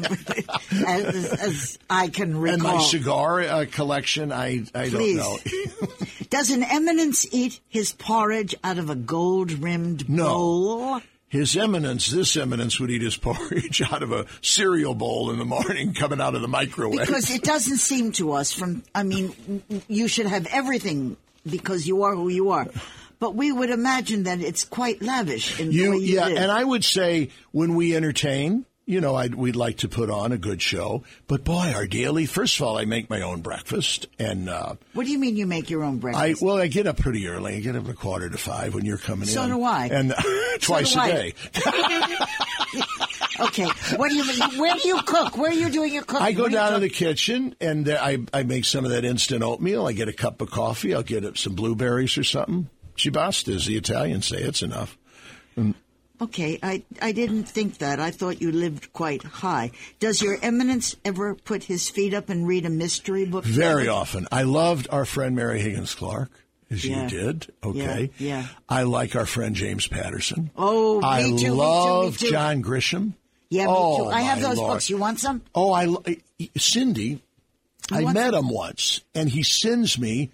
[0.89, 2.55] as, as I can recall.
[2.55, 5.17] and my cigar uh, collection, I I Please.
[5.19, 5.89] don't know.
[6.31, 10.25] Does an eminence eat his porridge out of a gold-rimmed No.
[10.29, 11.01] bowl?
[11.29, 15.45] His Eminence, this Eminence, would eat his porridge out of a cereal bowl in the
[15.45, 17.07] morning, coming out of the microwave.
[17.07, 21.17] Because it doesn't seem to us from, I mean, you should have everything
[21.49, 22.67] because you are who you are.
[23.23, 26.39] But we would imagine that it's quite lavish in the way you yeah, live.
[26.39, 30.33] and I would say when we entertain, you know, I'd, we'd like to put on
[30.33, 31.05] a good show.
[31.29, 32.27] But boy, our daily.
[32.27, 35.47] First of all, I make my own breakfast, and uh, what do you mean you
[35.47, 36.43] make your own I breakfast?
[36.43, 37.55] well, I get up pretty early.
[37.55, 39.51] I get up at a quarter to five when you're coming So in.
[39.51, 39.87] do I.
[39.87, 40.13] and
[40.61, 41.11] twice do a I.
[41.13, 41.35] day.
[43.39, 44.59] okay, what do you mean?
[44.59, 45.39] Where do you cook?
[45.39, 46.27] Where are you doing your cooking?
[46.27, 49.87] I go down to the kitchen and I I make some of that instant oatmeal.
[49.87, 50.93] I get a cup of coffee.
[50.93, 52.69] I'll get some blueberries or something.
[52.97, 54.97] Chibasta, as the Italians say, it's enough.
[56.21, 57.99] Okay, I I didn't think that.
[57.99, 59.73] I thought you lived quite high.
[59.99, 63.45] Does your eminence ever put his feet up and read a mystery book?
[63.45, 64.29] Very often.
[64.31, 66.31] I loved our friend Mary Higgins Clark,
[66.71, 67.03] as Yeah.
[67.03, 67.53] you did.
[67.65, 68.11] Okay.
[68.19, 68.47] Yeah, yeah.
[68.69, 70.53] I like our friend James Patterson.
[70.57, 72.31] Oh, me I too, me too, me love too.
[72.31, 73.15] John Grisham.
[73.51, 74.11] Yeah, me oh, too.
[74.11, 74.75] I have those Lord.
[74.75, 74.91] books.
[74.91, 75.43] You want some?
[75.57, 75.89] Oh, I
[76.57, 77.21] Cindy.
[77.91, 78.45] I met some?
[78.47, 80.31] him once, and he sends me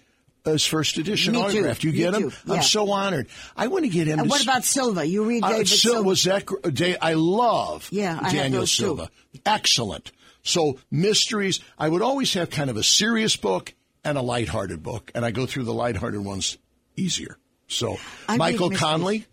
[0.53, 1.73] his first edition Me too.
[1.81, 2.31] You get him?
[2.45, 2.55] Yeah.
[2.55, 3.27] I'm so honored.
[3.55, 4.19] I want to get him.
[4.19, 5.05] And what about Silva?
[5.05, 6.07] You read Uh, David Sil- Silva?
[6.07, 6.97] was that Day?
[7.01, 8.83] I love Yeah, I Daniel those too.
[8.83, 9.09] Silva.
[9.45, 10.11] Excellent.
[10.43, 11.59] So mysteries.
[11.77, 15.31] I would always have kind of a serious book and a lighthearted book, and I
[15.31, 16.57] go through the lighthearted ones
[16.95, 17.37] easier.
[17.67, 18.69] So I Michael.
[18.71, 19.25] Connelly.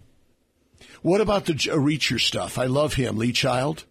[1.02, 2.58] What about the uh, Reacher stuff?
[2.58, 3.16] I love him.
[3.16, 3.84] Lee Child.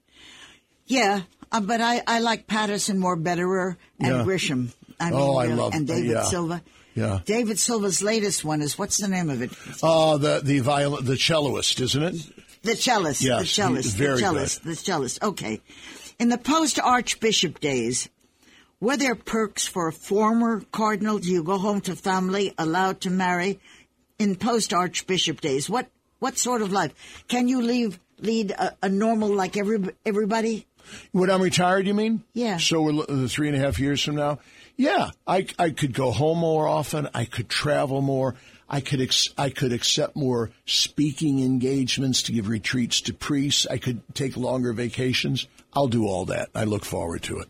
[0.86, 4.24] Yeah, uh, but I, I like Patterson more, Betterer, and Yeah.
[4.24, 4.74] Grisham.
[5.00, 6.24] I mean, Oh, I really, love- and David yeah.
[6.24, 6.62] Silva.
[6.96, 7.20] Yeah.
[7.26, 9.52] David Silva's latest one is what's the name of it?
[9.84, 12.16] Uh, the the viol- the celloist, isn't it?
[12.64, 13.22] The cellist.
[13.22, 13.96] Yes, the cellist.
[13.96, 14.64] very the cellist.
[14.64, 15.22] The cellist.
[15.22, 15.62] Okay.
[16.18, 18.10] In the post Archbishop days,
[18.80, 21.20] were there perks for a former cardinal?
[21.20, 23.60] Do you go home to family, allowed to marry?
[24.18, 25.88] In post Archbishop days, what
[26.20, 26.94] what sort of life
[27.28, 30.66] can you leave lead a, a normal like every everybody?
[31.12, 32.24] When I'm retired, you mean?
[32.34, 32.58] Yeah.
[32.58, 34.40] So we're the three and a half years from now.
[34.78, 37.08] Yeah, I I could go home more often.
[37.14, 38.36] I could travel more.
[38.68, 43.68] I could ex- I could accept more speaking engagements to give retreats to priests.
[43.70, 45.48] I could take longer vacations.
[45.74, 46.50] I'll do all that.
[46.56, 47.48] I look forward to it.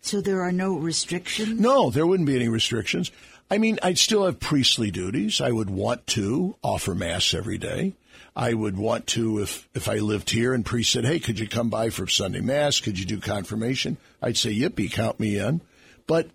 [0.00, 1.60] So there are no restrictions.
[1.60, 3.10] No, there wouldn't be any restrictions.
[3.50, 5.40] I mean, I'd still have priestly duties.
[5.40, 7.94] I would want to offer mass every day.
[8.36, 11.48] I would want to if if I lived here and priest said, "Hey, could you
[11.48, 12.80] come by for Sunday mass?
[12.80, 15.62] Could you do confirmation?" I'd say, "Yippee, count me in."
[16.06, 16.30] But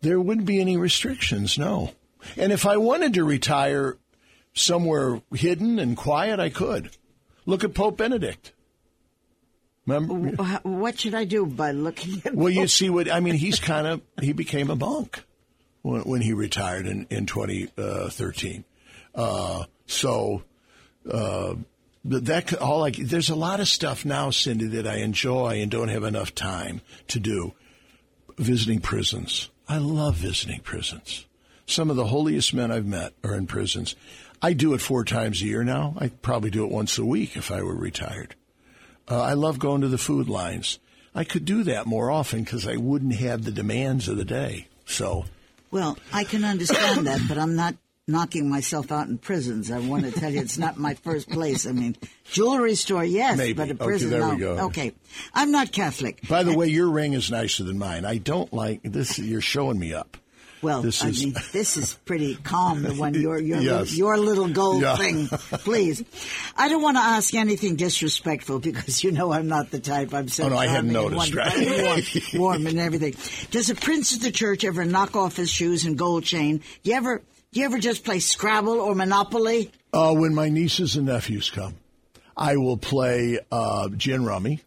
[0.00, 1.92] there wouldn't be any restrictions, no.
[2.36, 3.96] And if I wanted to retire
[4.52, 6.90] somewhere hidden and quiet, I could.
[7.46, 8.52] Look at Pope Benedict.
[9.86, 10.58] Remember?
[10.62, 12.34] What should I do by looking at?
[12.34, 13.34] Well, you see what I mean.
[13.34, 15.24] He's kind of he became a monk
[15.80, 18.64] when, when he retired in in 2013.
[19.14, 20.42] Uh, so
[21.10, 21.54] uh,
[22.04, 25.88] that all like there's a lot of stuff now, Cindy, that I enjoy and don't
[25.88, 27.54] have enough time to do.
[28.36, 31.26] Visiting prisons, I love visiting prisons.
[31.66, 33.94] Some of the holiest men I've met are in prisons.
[34.40, 35.94] I do it four times a year now.
[35.98, 38.34] I probably do it once a week if I were retired.
[39.10, 40.78] Uh, I love going to the food lines.
[41.14, 44.68] I could do that more often because I wouldn't have the demands of the day.
[44.86, 45.26] So,
[45.70, 47.74] Well, I can understand that, but I'm not
[48.08, 49.70] knocking myself out in prisons.
[49.70, 51.66] I want to tell you, it's not my first place.
[51.66, 53.52] I mean, jewelry store, yes, Maybe.
[53.52, 54.30] but a Okay, prison, there no.
[54.30, 54.52] we go.
[54.66, 54.92] Okay,
[55.34, 56.26] I'm not Catholic.
[56.28, 58.04] by the way, your ring is nicer than mine.
[58.04, 59.18] I don't like this.
[59.18, 60.16] You're showing me up.
[60.60, 62.82] Well, This I is- mean, this is pretty calm.
[62.82, 63.94] The one your your Yes.
[63.96, 64.96] your little gold Yeah.
[64.96, 65.28] thing,
[65.62, 66.02] please.
[66.56, 70.12] I don't want to ask anything disrespectful because you know I'm not the type.
[70.12, 71.54] I'm so Oh, no, I hadn't and noticed, right?
[71.54, 72.02] and warm,
[72.34, 73.14] warm and everything.
[73.52, 76.60] Does a prince of the church ever knock off his shoes and gold chain?
[76.82, 79.70] Do you ever do you ever just play Scrabble or Monopoly?
[79.92, 81.74] Uh, when my nieces and nephews come,
[82.36, 84.62] I will play uh, gin rummy.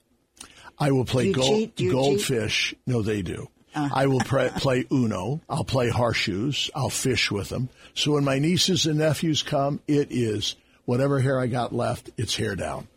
[0.80, 1.89] I will play gold, you cheat?
[1.89, 1.91] Uh.
[1.91, 2.76] goldfish.
[2.88, 3.50] No, they do.
[3.74, 5.41] I will pre- play Uno.
[5.50, 6.70] I'll play horseshoes.
[6.76, 7.70] I'll fish with them.
[7.94, 12.36] So when my nieces and nephews come, it is whatever hair I got left, it's
[12.36, 12.88] hair down.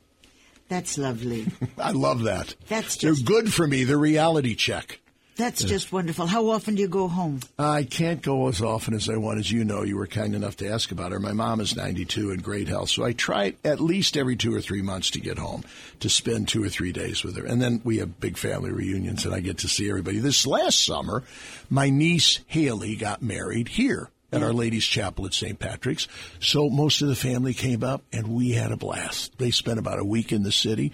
[0.68, 1.46] That's lovely.
[1.78, 2.56] I love that.
[2.68, 3.84] That's They're good for me.
[3.84, 5.00] The reality check.
[5.36, 6.26] That's just wonderful.
[6.26, 7.40] How often do you go home?
[7.58, 9.40] I can't go as often as I want.
[9.40, 11.18] As you know, you were kind enough to ask about her.
[11.18, 14.60] My mom is 92 in great health, so I try at least every two or
[14.60, 15.64] three months to get home
[16.00, 17.44] to spend two or three days with her.
[17.44, 20.18] And then we have big family reunions, and I get to see everybody.
[20.18, 21.24] This last summer,
[21.68, 25.58] my niece Haley got married here at Our Lady's Chapel at St.
[25.58, 26.08] Patrick's.
[26.40, 29.38] So most of the family came up, and we had a blast.
[29.38, 30.92] They spent about a week in the city.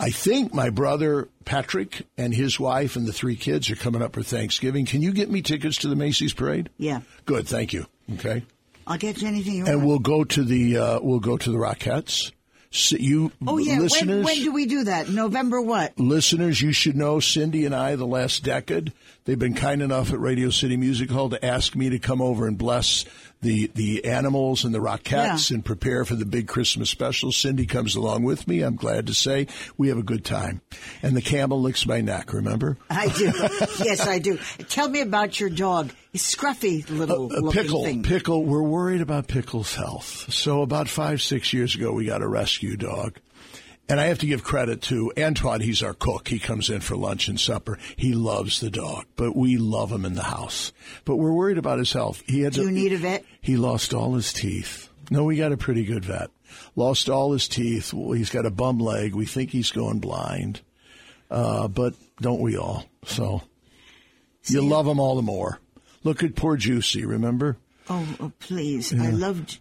[0.00, 4.14] I think my brother Patrick and his wife and the three kids are coming up
[4.14, 4.86] for Thanksgiving.
[4.86, 6.70] Can you get me tickets to the Macy's parade?
[6.78, 7.00] Yeah.
[7.26, 7.86] Good, thank you.
[8.14, 8.44] Okay,
[8.86, 9.86] I'll get you anything you and want.
[9.88, 12.32] we'll go to the uh, we'll go to the Rockettes.
[12.70, 13.78] So you oh yeah.
[13.78, 15.08] listeners, When, when do we do that?
[15.08, 15.98] November what?
[15.98, 18.92] listeners, you should know Cindy and I the last decade.
[19.24, 22.46] They've been kind enough at Radio City Music Hall to ask me to come over
[22.46, 23.04] and bless
[23.40, 25.54] the the animals and the Rockettes Yeah.
[25.56, 27.30] and prepare for the big Christmas special.
[27.30, 28.62] Cindy comes along with me.
[28.62, 29.46] I'm glad to say
[29.76, 30.60] we have a good time.
[31.02, 32.32] And the camel licks my neck.
[32.32, 32.76] Remember?
[32.90, 33.26] I do.
[33.84, 34.38] yes, I do.
[34.68, 35.90] Tell me about your dog.
[36.12, 38.02] He's scruffy little Uh, Pickle, thing.
[38.02, 40.32] Pickle, we're worried about Pickle's health.
[40.32, 43.18] So about five, six years ago, we got a rescue dog.
[43.88, 45.60] And I have to give credit to Antoine.
[45.60, 46.28] He's our cook.
[46.28, 47.78] He comes in for lunch and supper.
[47.96, 50.72] He loves the dog, but we love him in the house.
[51.06, 52.22] But we're worried about his health.
[52.26, 53.24] He had Do to, you need a vet?
[53.40, 54.90] He lost all his teeth.
[55.10, 56.30] No, we got a pretty good vet.
[56.76, 57.94] Lost all his teeth.
[57.94, 59.14] Well, he's got a bum leg.
[59.14, 60.60] We think he's going blind.
[61.30, 62.84] Uh, but don't we all?
[63.04, 63.42] So
[64.44, 65.60] you love him all the more.
[66.04, 67.56] Look at poor Juicy, remember?
[67.90, 68.92] Oh, oh please!
[68.92, 69.58] I loved,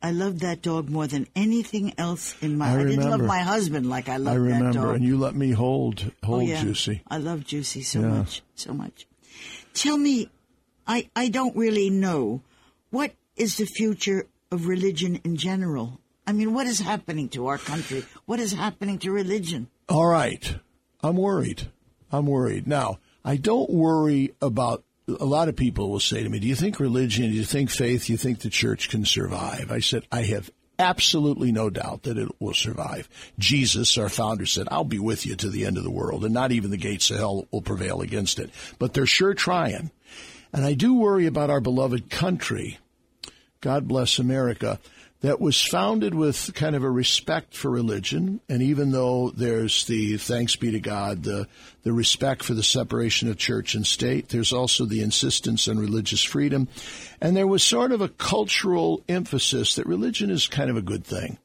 [0.00, 2.68] I loved that dog more than anything else in my.
[2.70, 4.94] I I, didn't love my husband like I loved I that remember, dog.
[4.96, 6.62] and you let me hold hold oh, yeah.
[6.62, 7.02] Juicy.
[7.08, 8.08] I love Juicy so Yeah.
[8.08, 9.06] much, so much.
[9.74, 10.30] Tell me,
[10.86, 12.42] I I don't really know
[12.90, 16.00] what is the future of religion in general.
[16.26, 18.04] I mean, what is happening to our country?
[18.26, 19.68] What is happening to religion?
[19.88, 20.56] All right,
[21.02, 21.68] I'm worried.
[22.12, 22.66] I'm worried.
[22.66, 24.84] Now, I don't worry about.
[25.08, 27.30] A lot of people will say to me, "Do you think religion?
[27.30, 28.06] Do you think faith?
[28.06, 32.18] Do you think the church can survive?" I said, "I have." Absolutely no doubt that
[32.18, 33.08] it will survive.
[33.36, 36.32] Jesus, our founder, said, I'll be with you to the end of the world, and
[36.32, 38.50] not even the gates of hell will prevail against it.
[38.78, 39.90] But they're sure trying.
[40.52, 42.78] And I do worry about our beloved country
[43.60, 44.78] God bless America,
[45.20, 48.40] that was founded with kind of a respect for religion.
[48.48, 51.48] And even though there's the, thanks be to God, the,
[51.82, 56.22] the respect for the separation of church and state, there's also the insistence on religious
[56.22, 56.68] freedom.
[57.20, 61.04] And there was sort of a cultural emphasis that religion is kind of a good
[61.04, 61.38] thing.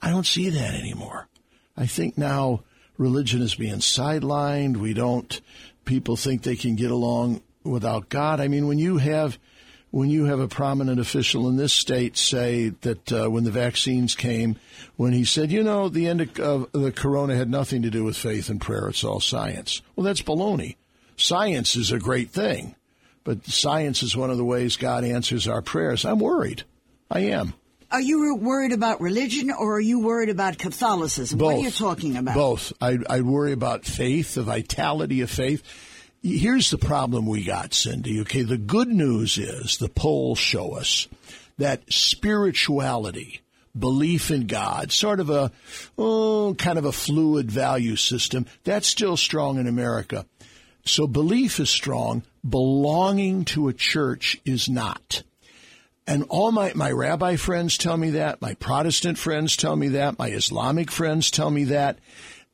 [0.00, 1.28] I don't see that anymore.
[1.76, 2.62] I think now
[2.96, 4.78] religion is being sidelined.
[4.78, 5.38] We don't,
[5.84, 8.40] people think they can get along without God.
[8.40, 9.38] I mean, when you have,
[9.90, 14.14] when you have a prominent official in this state say that uh, when the vaccines
[14.14, 14.56] came,
[14.96, 18.04] when he said, you know, the end of, of the corona had nothing to do
[18.04, 19.80] with faith and prayer, it's all science.
[19.96, 20.76] Well, that's baloney.
[21.16, 22.74] Science is a great thing,
[23.24, 26.04] but science is one of the ways God answers our prayers.
[26.04, 26.64] I'm worried.
[27.10, 27.54] I am.
[27.90, 31.38] Are you worried about religion or are you worried about Catholicism?
[31.38, 31.46] Both.
[31.46, 32.34] What are you talking about?
[32.34, 32.72] Both.
[32.82, 35.62] I, I worry about faith, the vitality of faith.
[36.22, 38.20] Here's the problem we got, Cindy.
[38.22, 41.06] Okay, the good news is the polls show us
[41.58, 43.40] that spirituality,
[43.78, 45.52] belief in God, sort of a
[45.96, 50.26] oh, kind of a fluid value system, that's still strong in America.
[50.84, 52.22] So belief is strong.
[52.48, 55.22] Belonging to a church is not.
[56.06, 58.40] And all my, my rabbi friends tell me that.
[58.40, 60.18] My Protestant friends tell me that.
[60.18, 61.98] My Islamic friends tell me that.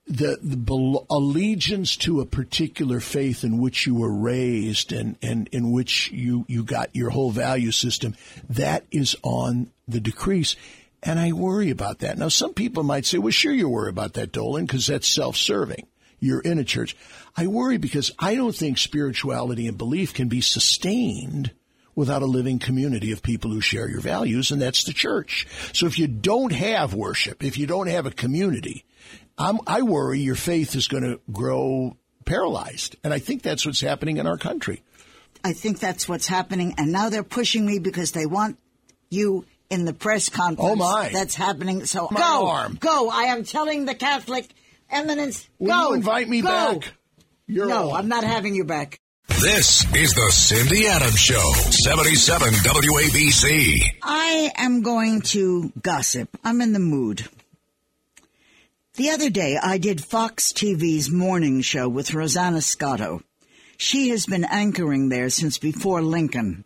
[0.06, 5.72] The, the allegiance to a particular faith in which you were raised and, and in
[5.72, 8.14] which you, you got your whole value system,
[8.50, 10.56] that is on the decrease.
[11.02, 12.18] And I worry about that.
[12.18, 15.36] Now, some people might say, well, sure, you worry about that, Dolan, because that's self
[15.36, 15.86] serving.
[16.18, 16.96] You're in a church.
[17.36, 21.50] I worry because I don't think spirituality and belief can be sustained
[21.94, 25.46] without a living community of people who share your values, and that's the church.
[25.72, 28.84] So if you don't have worship, if you don't have a community,
[29.38, 32.96] I'm, I worry your faith is going to grow paralyzed.
[33.04, 34.82] And I think that's what's happening in our country.
[35.42, 36.74] I think that's what's happening.
[36.78, 38.58] And now they're pushing me because they want
[39.10, 40.70] you in the press conference.
[40.72, 41.10] Oh, my.
[41.12, 41.84] That's happening.
[41.84, 42.76] So My go, arm.
[42.80, 43.10] go.
[43.10, 44.48] I am telling the Catholic
[44.88, 45.88] eminence, Will go.
[45.90, 46.48] you invite me go.
[46.48, 46.92] back?
[47.46, 47.96] You're No, on.
[48.00, 49.00] I'm not having you back.
[49.40, 53.78] This is the Cindy Adams Show, 77 WABC.
[54.02, 56.28] I am going to gossip.
[56.44, 57.28] I'm in the mood.
[58.94, 63.22] The other day, I did Fox TV's morning show with Rosanna Scotto.
[63.76, 66.64] She has been anchoring there since before Lincoln.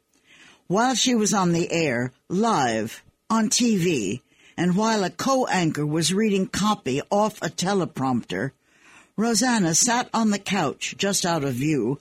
[0.67, 4.21] While she was on the air, live, on TV,
[4.57, 8.53] and while a co-anchor was reading copy off a teleprompter,
[9.17, 11.99] Rosanna sat on the couch just out of view.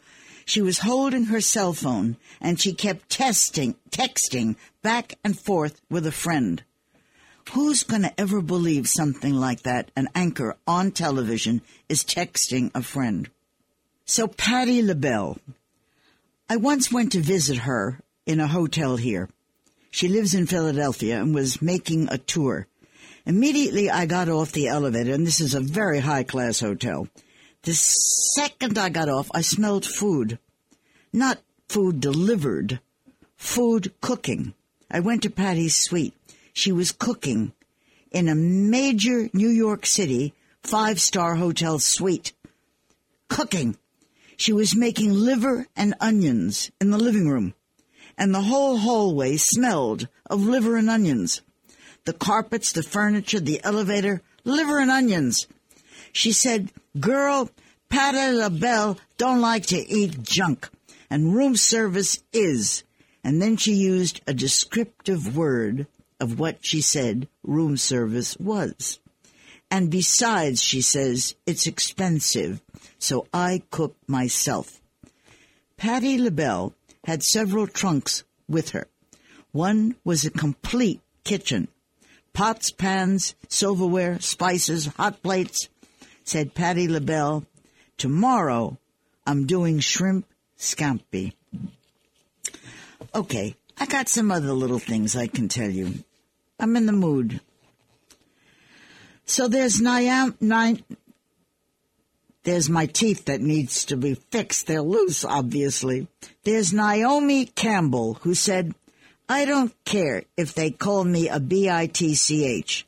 [0.48, 6.08] She was holding her cell phone and she kept testing, texting back and forth with
[6.08, 6.64] a friend.
[7.52, 9.92] Who's going to ever believe something like that?
[9.98, 13.30] An anchor on television is texting a friend.
[14.06, 15.38] So Patti LaBelle,
[16.50, 19.28] I once went to visit her in a hotel here.
[19.92, 22.68] She lives in Philadelphia and was making a tour.
[23.26, 27.10] Immediately I got off the elevator, and this is a very high class hotel.
[27.68, 30.40] The second I got off, I smelled food.
[31.12, 32.80] Not food delivered,
[33.36, 34.54] food cooking.
[34.90, 36.14] I went to Patti's suite.
[36.54, 37.52] She was cooking
[38.10, 42.32] in a major New York City five star hotel suite.
[43.28, 43.76] Cooking.
[44.38, 47.54] She was making liver and onions in the living room,
[48.18, 51.42] and the whole hallway smelled of liver and onions.
[52.06, 55.48] The carpets, the furniture, the elevator, liver and onions.
[56.18, 57.52] She said, Girl,
[57.90, 60.68] Patti LaBelle don't like to eat junk,
[61.12, 62.84] and room service is.
[63.24, 65.86] And then she used a descriptive word
[66.20, 69.00] of what she said room service was.
[69.70, 72.62] And besides, she says, it's expensive,
[72.98, 74.82] so I cook myself.
[75.78, 78.88] Patti LaBelle had several trunks with her.
[79.52, 81.68] One was a complete kitchen.
[82.34, 85.70] Pots, pans, silverware, spices, hot plates.
[86.28, 87.46] Said Patti LaBelle,
[87.98, 88.78] tomorrow
[89.26, 90.26] I'm doing shrimp
[90.60, 91.32] scampi.
[93.16, 96.04] Okay, I got some other little things I can tell you.
[96.60, 97.40] I'm in the mood.
[99.24, 100.84] So there's Niam, Ni-
[102.44, 104.68] there's my teeth that needs to be fixed.
[104.68, 106.10] They're loose, obviously.
[106.44, 108.76] There's Naomi Campbell who said,
[109.30, 112.84] I don't care if they call me a bitch.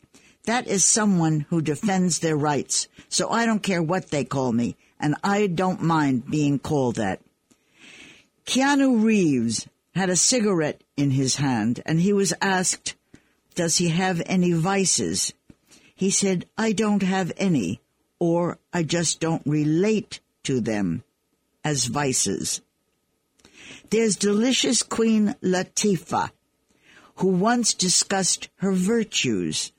[0.50, 2.88] That is someone who defends their rights.
[3.08, 7.22] So I don't care what they call me, and I don't mind being called that.
[8.48, 12.96] Keanu Reeves had a cigarette in his hand, and he was asked,
[13.54, 15.36] Does he have any vices?
[15.94, 17.80] He said, I don't have any,
[18.18, 21.04] or I just don't relate to them
[21.64, 22.62] as vices.
[23.92, 26.32] There's delicious Queen Latifah,
[27.18, 29.74] who once discussed her virtues.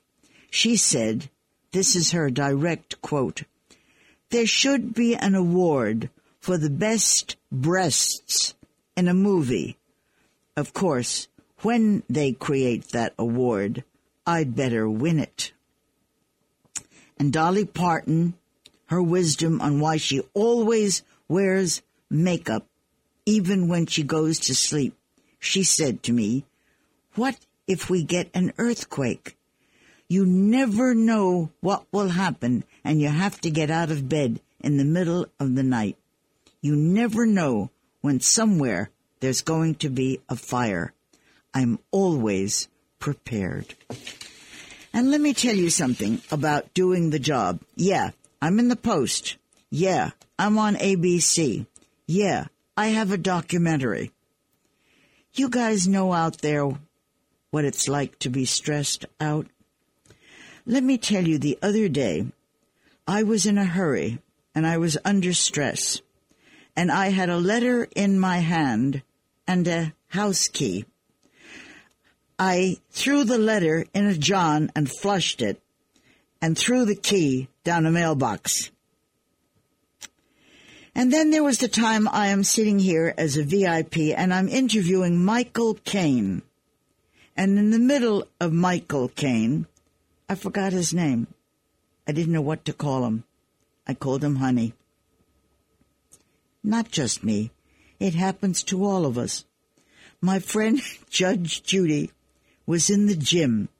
[0.51, 1.31] She said,
[1.73, 3.45] this is her direct quote,
[4.31, 8.55] there should be an award for the best breasts
[8.97, 9.77] in a movie.
[10.57, 11.29] Of course,
[11.63, 13.85] when they create that award,
[14.27, 15.53] I'd better win it
[17.21, 18.33] and Dolly Parton,
[18.87, 22.67] her wisdom on why she always wears makeup
[23.27, 24.97] even when she goes to sleep.
[25.39, 26.47] She said to me,
[27.17, 27.37] What
[27.67, 29.37] if we get an earthquake?
[30.11, 34.77] You never know what will happen and you have to get out of bed in
[34.77, 35.97] the middle of the night.
[36.61, 38.91] You never know when somewhere
[39.21, 40.93] there's going to be a fire.
[41.55, 42.67] I'm always
[42.99, 43.77] prepared.
[44.93, 47.61] And let me tell you something about doing the job.
[47.77, 48.11] Yeah,
[48.43, 49.37] I'm in the post.
[49.71, 51.67] Yeah, I'm on ABC.
[52.09, 52.47] Yeah,
[52.77, 54.11] I have a documentary.
[55.35, 56.69] You guys know out there
[57.53, 59.47] what it's like to be stressed out?
[60.71, 62.27] Let me tell you, the other day,
[63.05, 64.21] I was in a hurry
[64.55, 66.01] and I was under stress,
[66.77, 69.03] and I had a letter in my hand
[69.49, 70.85] and a house key.
[72.39, 75.61] I threw the letter in a john and flushed it
[76.41, 78.71] and threw the key down a mailbox.
[80.95, 84.49] And then there was the time I am sitting here as a VIP and I'm
[84.49, 86.43] interviewing Michael Caine.
[87.37, 89.67] And in the middle of Michael Caine,
[90.31, 91.27] I forgot his name.
[92.07, 93.25] I didn't know what to call him.
[93.85, 94.75] I called him Honey.
[96.63, 97.51] Not just me.
[97.99, 99.45] It happens to all of us.
[100.21, 102.13] My friend Judge Judy
[102.65, 103.71] was in the gym.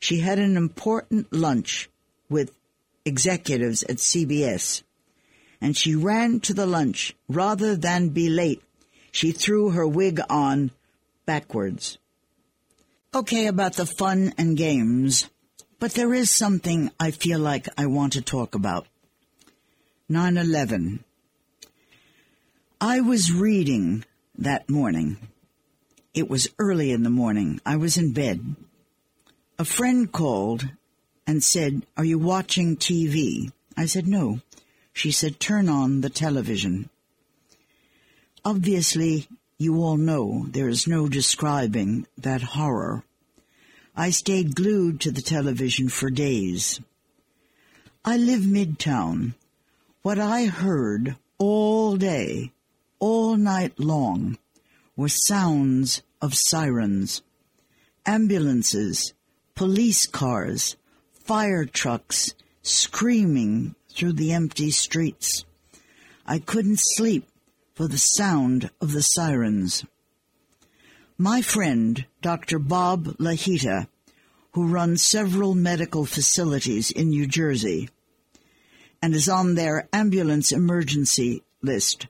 [0.00, 1.90] She had an important lunch
[2.30, 2.54] with
[3.04, 4.82] executives at CBS,
[5.60, 8.62] and she ran to the lunch rather than be late.
[9.10, 10.70] She threw her wig on
[11.26, 11.98] backwards.
[13.14, 15.28] Okay, about the fun and games,
[15.82, 18.86] but there is something I feel like I want to talk about.
[20.08, 21.00] 9-11.
[22.80, 24.04] I was reading
[24.38, 25.16] that morning
[26.14, 27.60] it was early in the morning.
[27.66, 28.54] I was in bed.
[29.58, 30.68] A friend called
[31.26, 33.50] and said, Are you watching TV?
[33.76, 34.38] I said, No.
[34.92, 36.90] She said, Turn on the television.
[38.44, 39.26] Obviously,
[39.58, 43.02] you all know there is no describing that horror.
[43.94, 46.80] I stayed glued to the television for days.
[48.06, 49.34] I live midtown.
[50.00, 52.52] What I heard all day,
[52.98, 54.38] all night long,
[54.96, 57.20] were sounds of sirens,
[58.06, 59.12] ambulances,
[59.54, 60.76] police cars,
[61.12, 65.44] fire trucks screaming through the empty streets.
[66.24, 67.28] I couldn't sleep
[67.74, 69.84] for the sound of the sirens.
[71.22, 72.58] My friend, Dr.
[72.58, 73.86] Bob Lahita,
[74.54, 77.90] who runs several medical facilities in New Jersey
[79.00, 82.08] and is on their ambulance emergency list,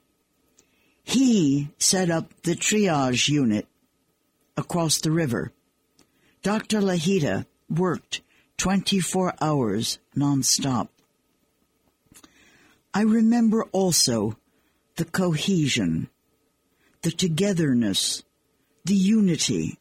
[1.05, 3.67] he set up the triage unit
[4.57, 5.53] across the river.
[6.43, 6.81] Dr.
[6.81, 8.23] Lahita worked
[8.57, 10.89] 24 hours nonstop.
[12.95, 14.39] I remember also
[14.97, 16.09] the cohesion,
[17.03, 18.23] the togetherness,
[18.85, 19.79] the unity,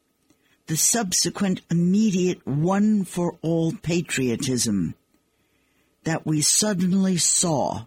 [0.68, 4.95] the subsequent immediate one for all patriotism
[6.04, 7.86] that we suddenly saw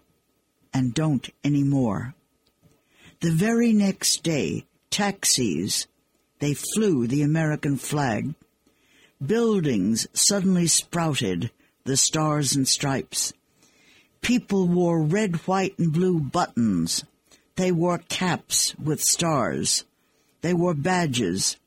[0.73, 2.13] and don't anymore.
[3.21, 5.87] The very next day, taxis,
[6.39, 8.35] they flew the American flag.
[9.25, 11.51] Buildings suddenly sprouted
[11.85, 13.31] the stars and stripes.
[14.21, 17.05] People wore red, white, and blue buttons.
[17.55, 19.85] They wore caps with stars.
[20.45, 21.57] They wore badges.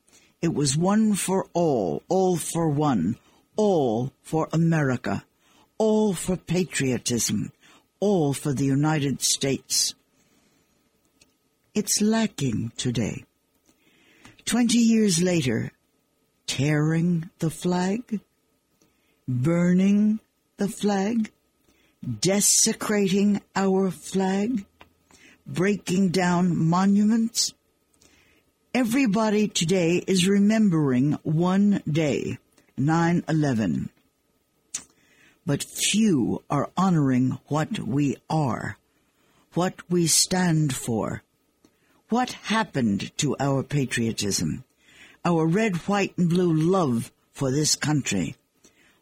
[0.41, 3.17] It was one for all, all for one,
[3.57, 5.25] all for America,
[5.77, 7.51] all for patriotism,
[7.99, 9.95] all for the United States.
[11.75, 13.25] It's lacking today.
[14.45, 15.73] Twenty years later,
[16.47, 18.21] tearing the flag,
[19.27, 20.21] burning
[20.55, 21.31] the flag,
[22.21, 24.63] desecrating our flag,
[25.45, 27.53] breaking down monuments.
[28.71, 32.37] Everybody today is remembering one day,
[32.77, 33.89] 9-11.
[35.43, 38.77] But few are honoring what we are,
[39.55, 41.23] what we stand for.
[42.09, 44.63] What happened to our patriotism,
[45.25, 48.35] our red, white, and blue love for this country?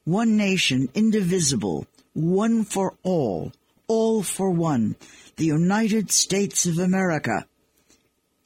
[0.06, 3.52] One nation, indivisible, one for all,
[3.90, 4.96] all for one,
[5.36, 7.46] the United States of America.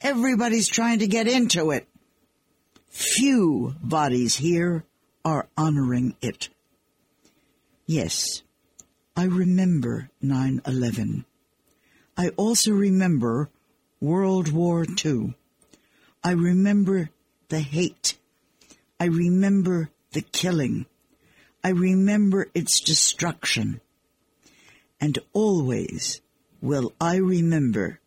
[0.02, 1.86] Everybody's trying to get into it.
[2.88, 4.84] Few bodies here
[5.24, 6.48] are honoring it.
[7.86, 8.42] Yes,
[9.16, 11.24] I remember 9-11.
[12.16, 13.48] I also remember
[14.00, 15.34] World War II.
[16.24, 17.10] I remember
[17.48, 18.18] the hate.
[18.98, 20.86] I remember the killing.
[21.62, 23.80] I remember its destruction.
[25.00, 26.20] And always
[26.60, 28.00] will I remember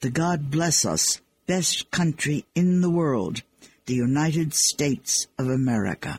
[0.00, 3.42] the God bless us best country in the world,
[3.86, 6.18] the United States of America.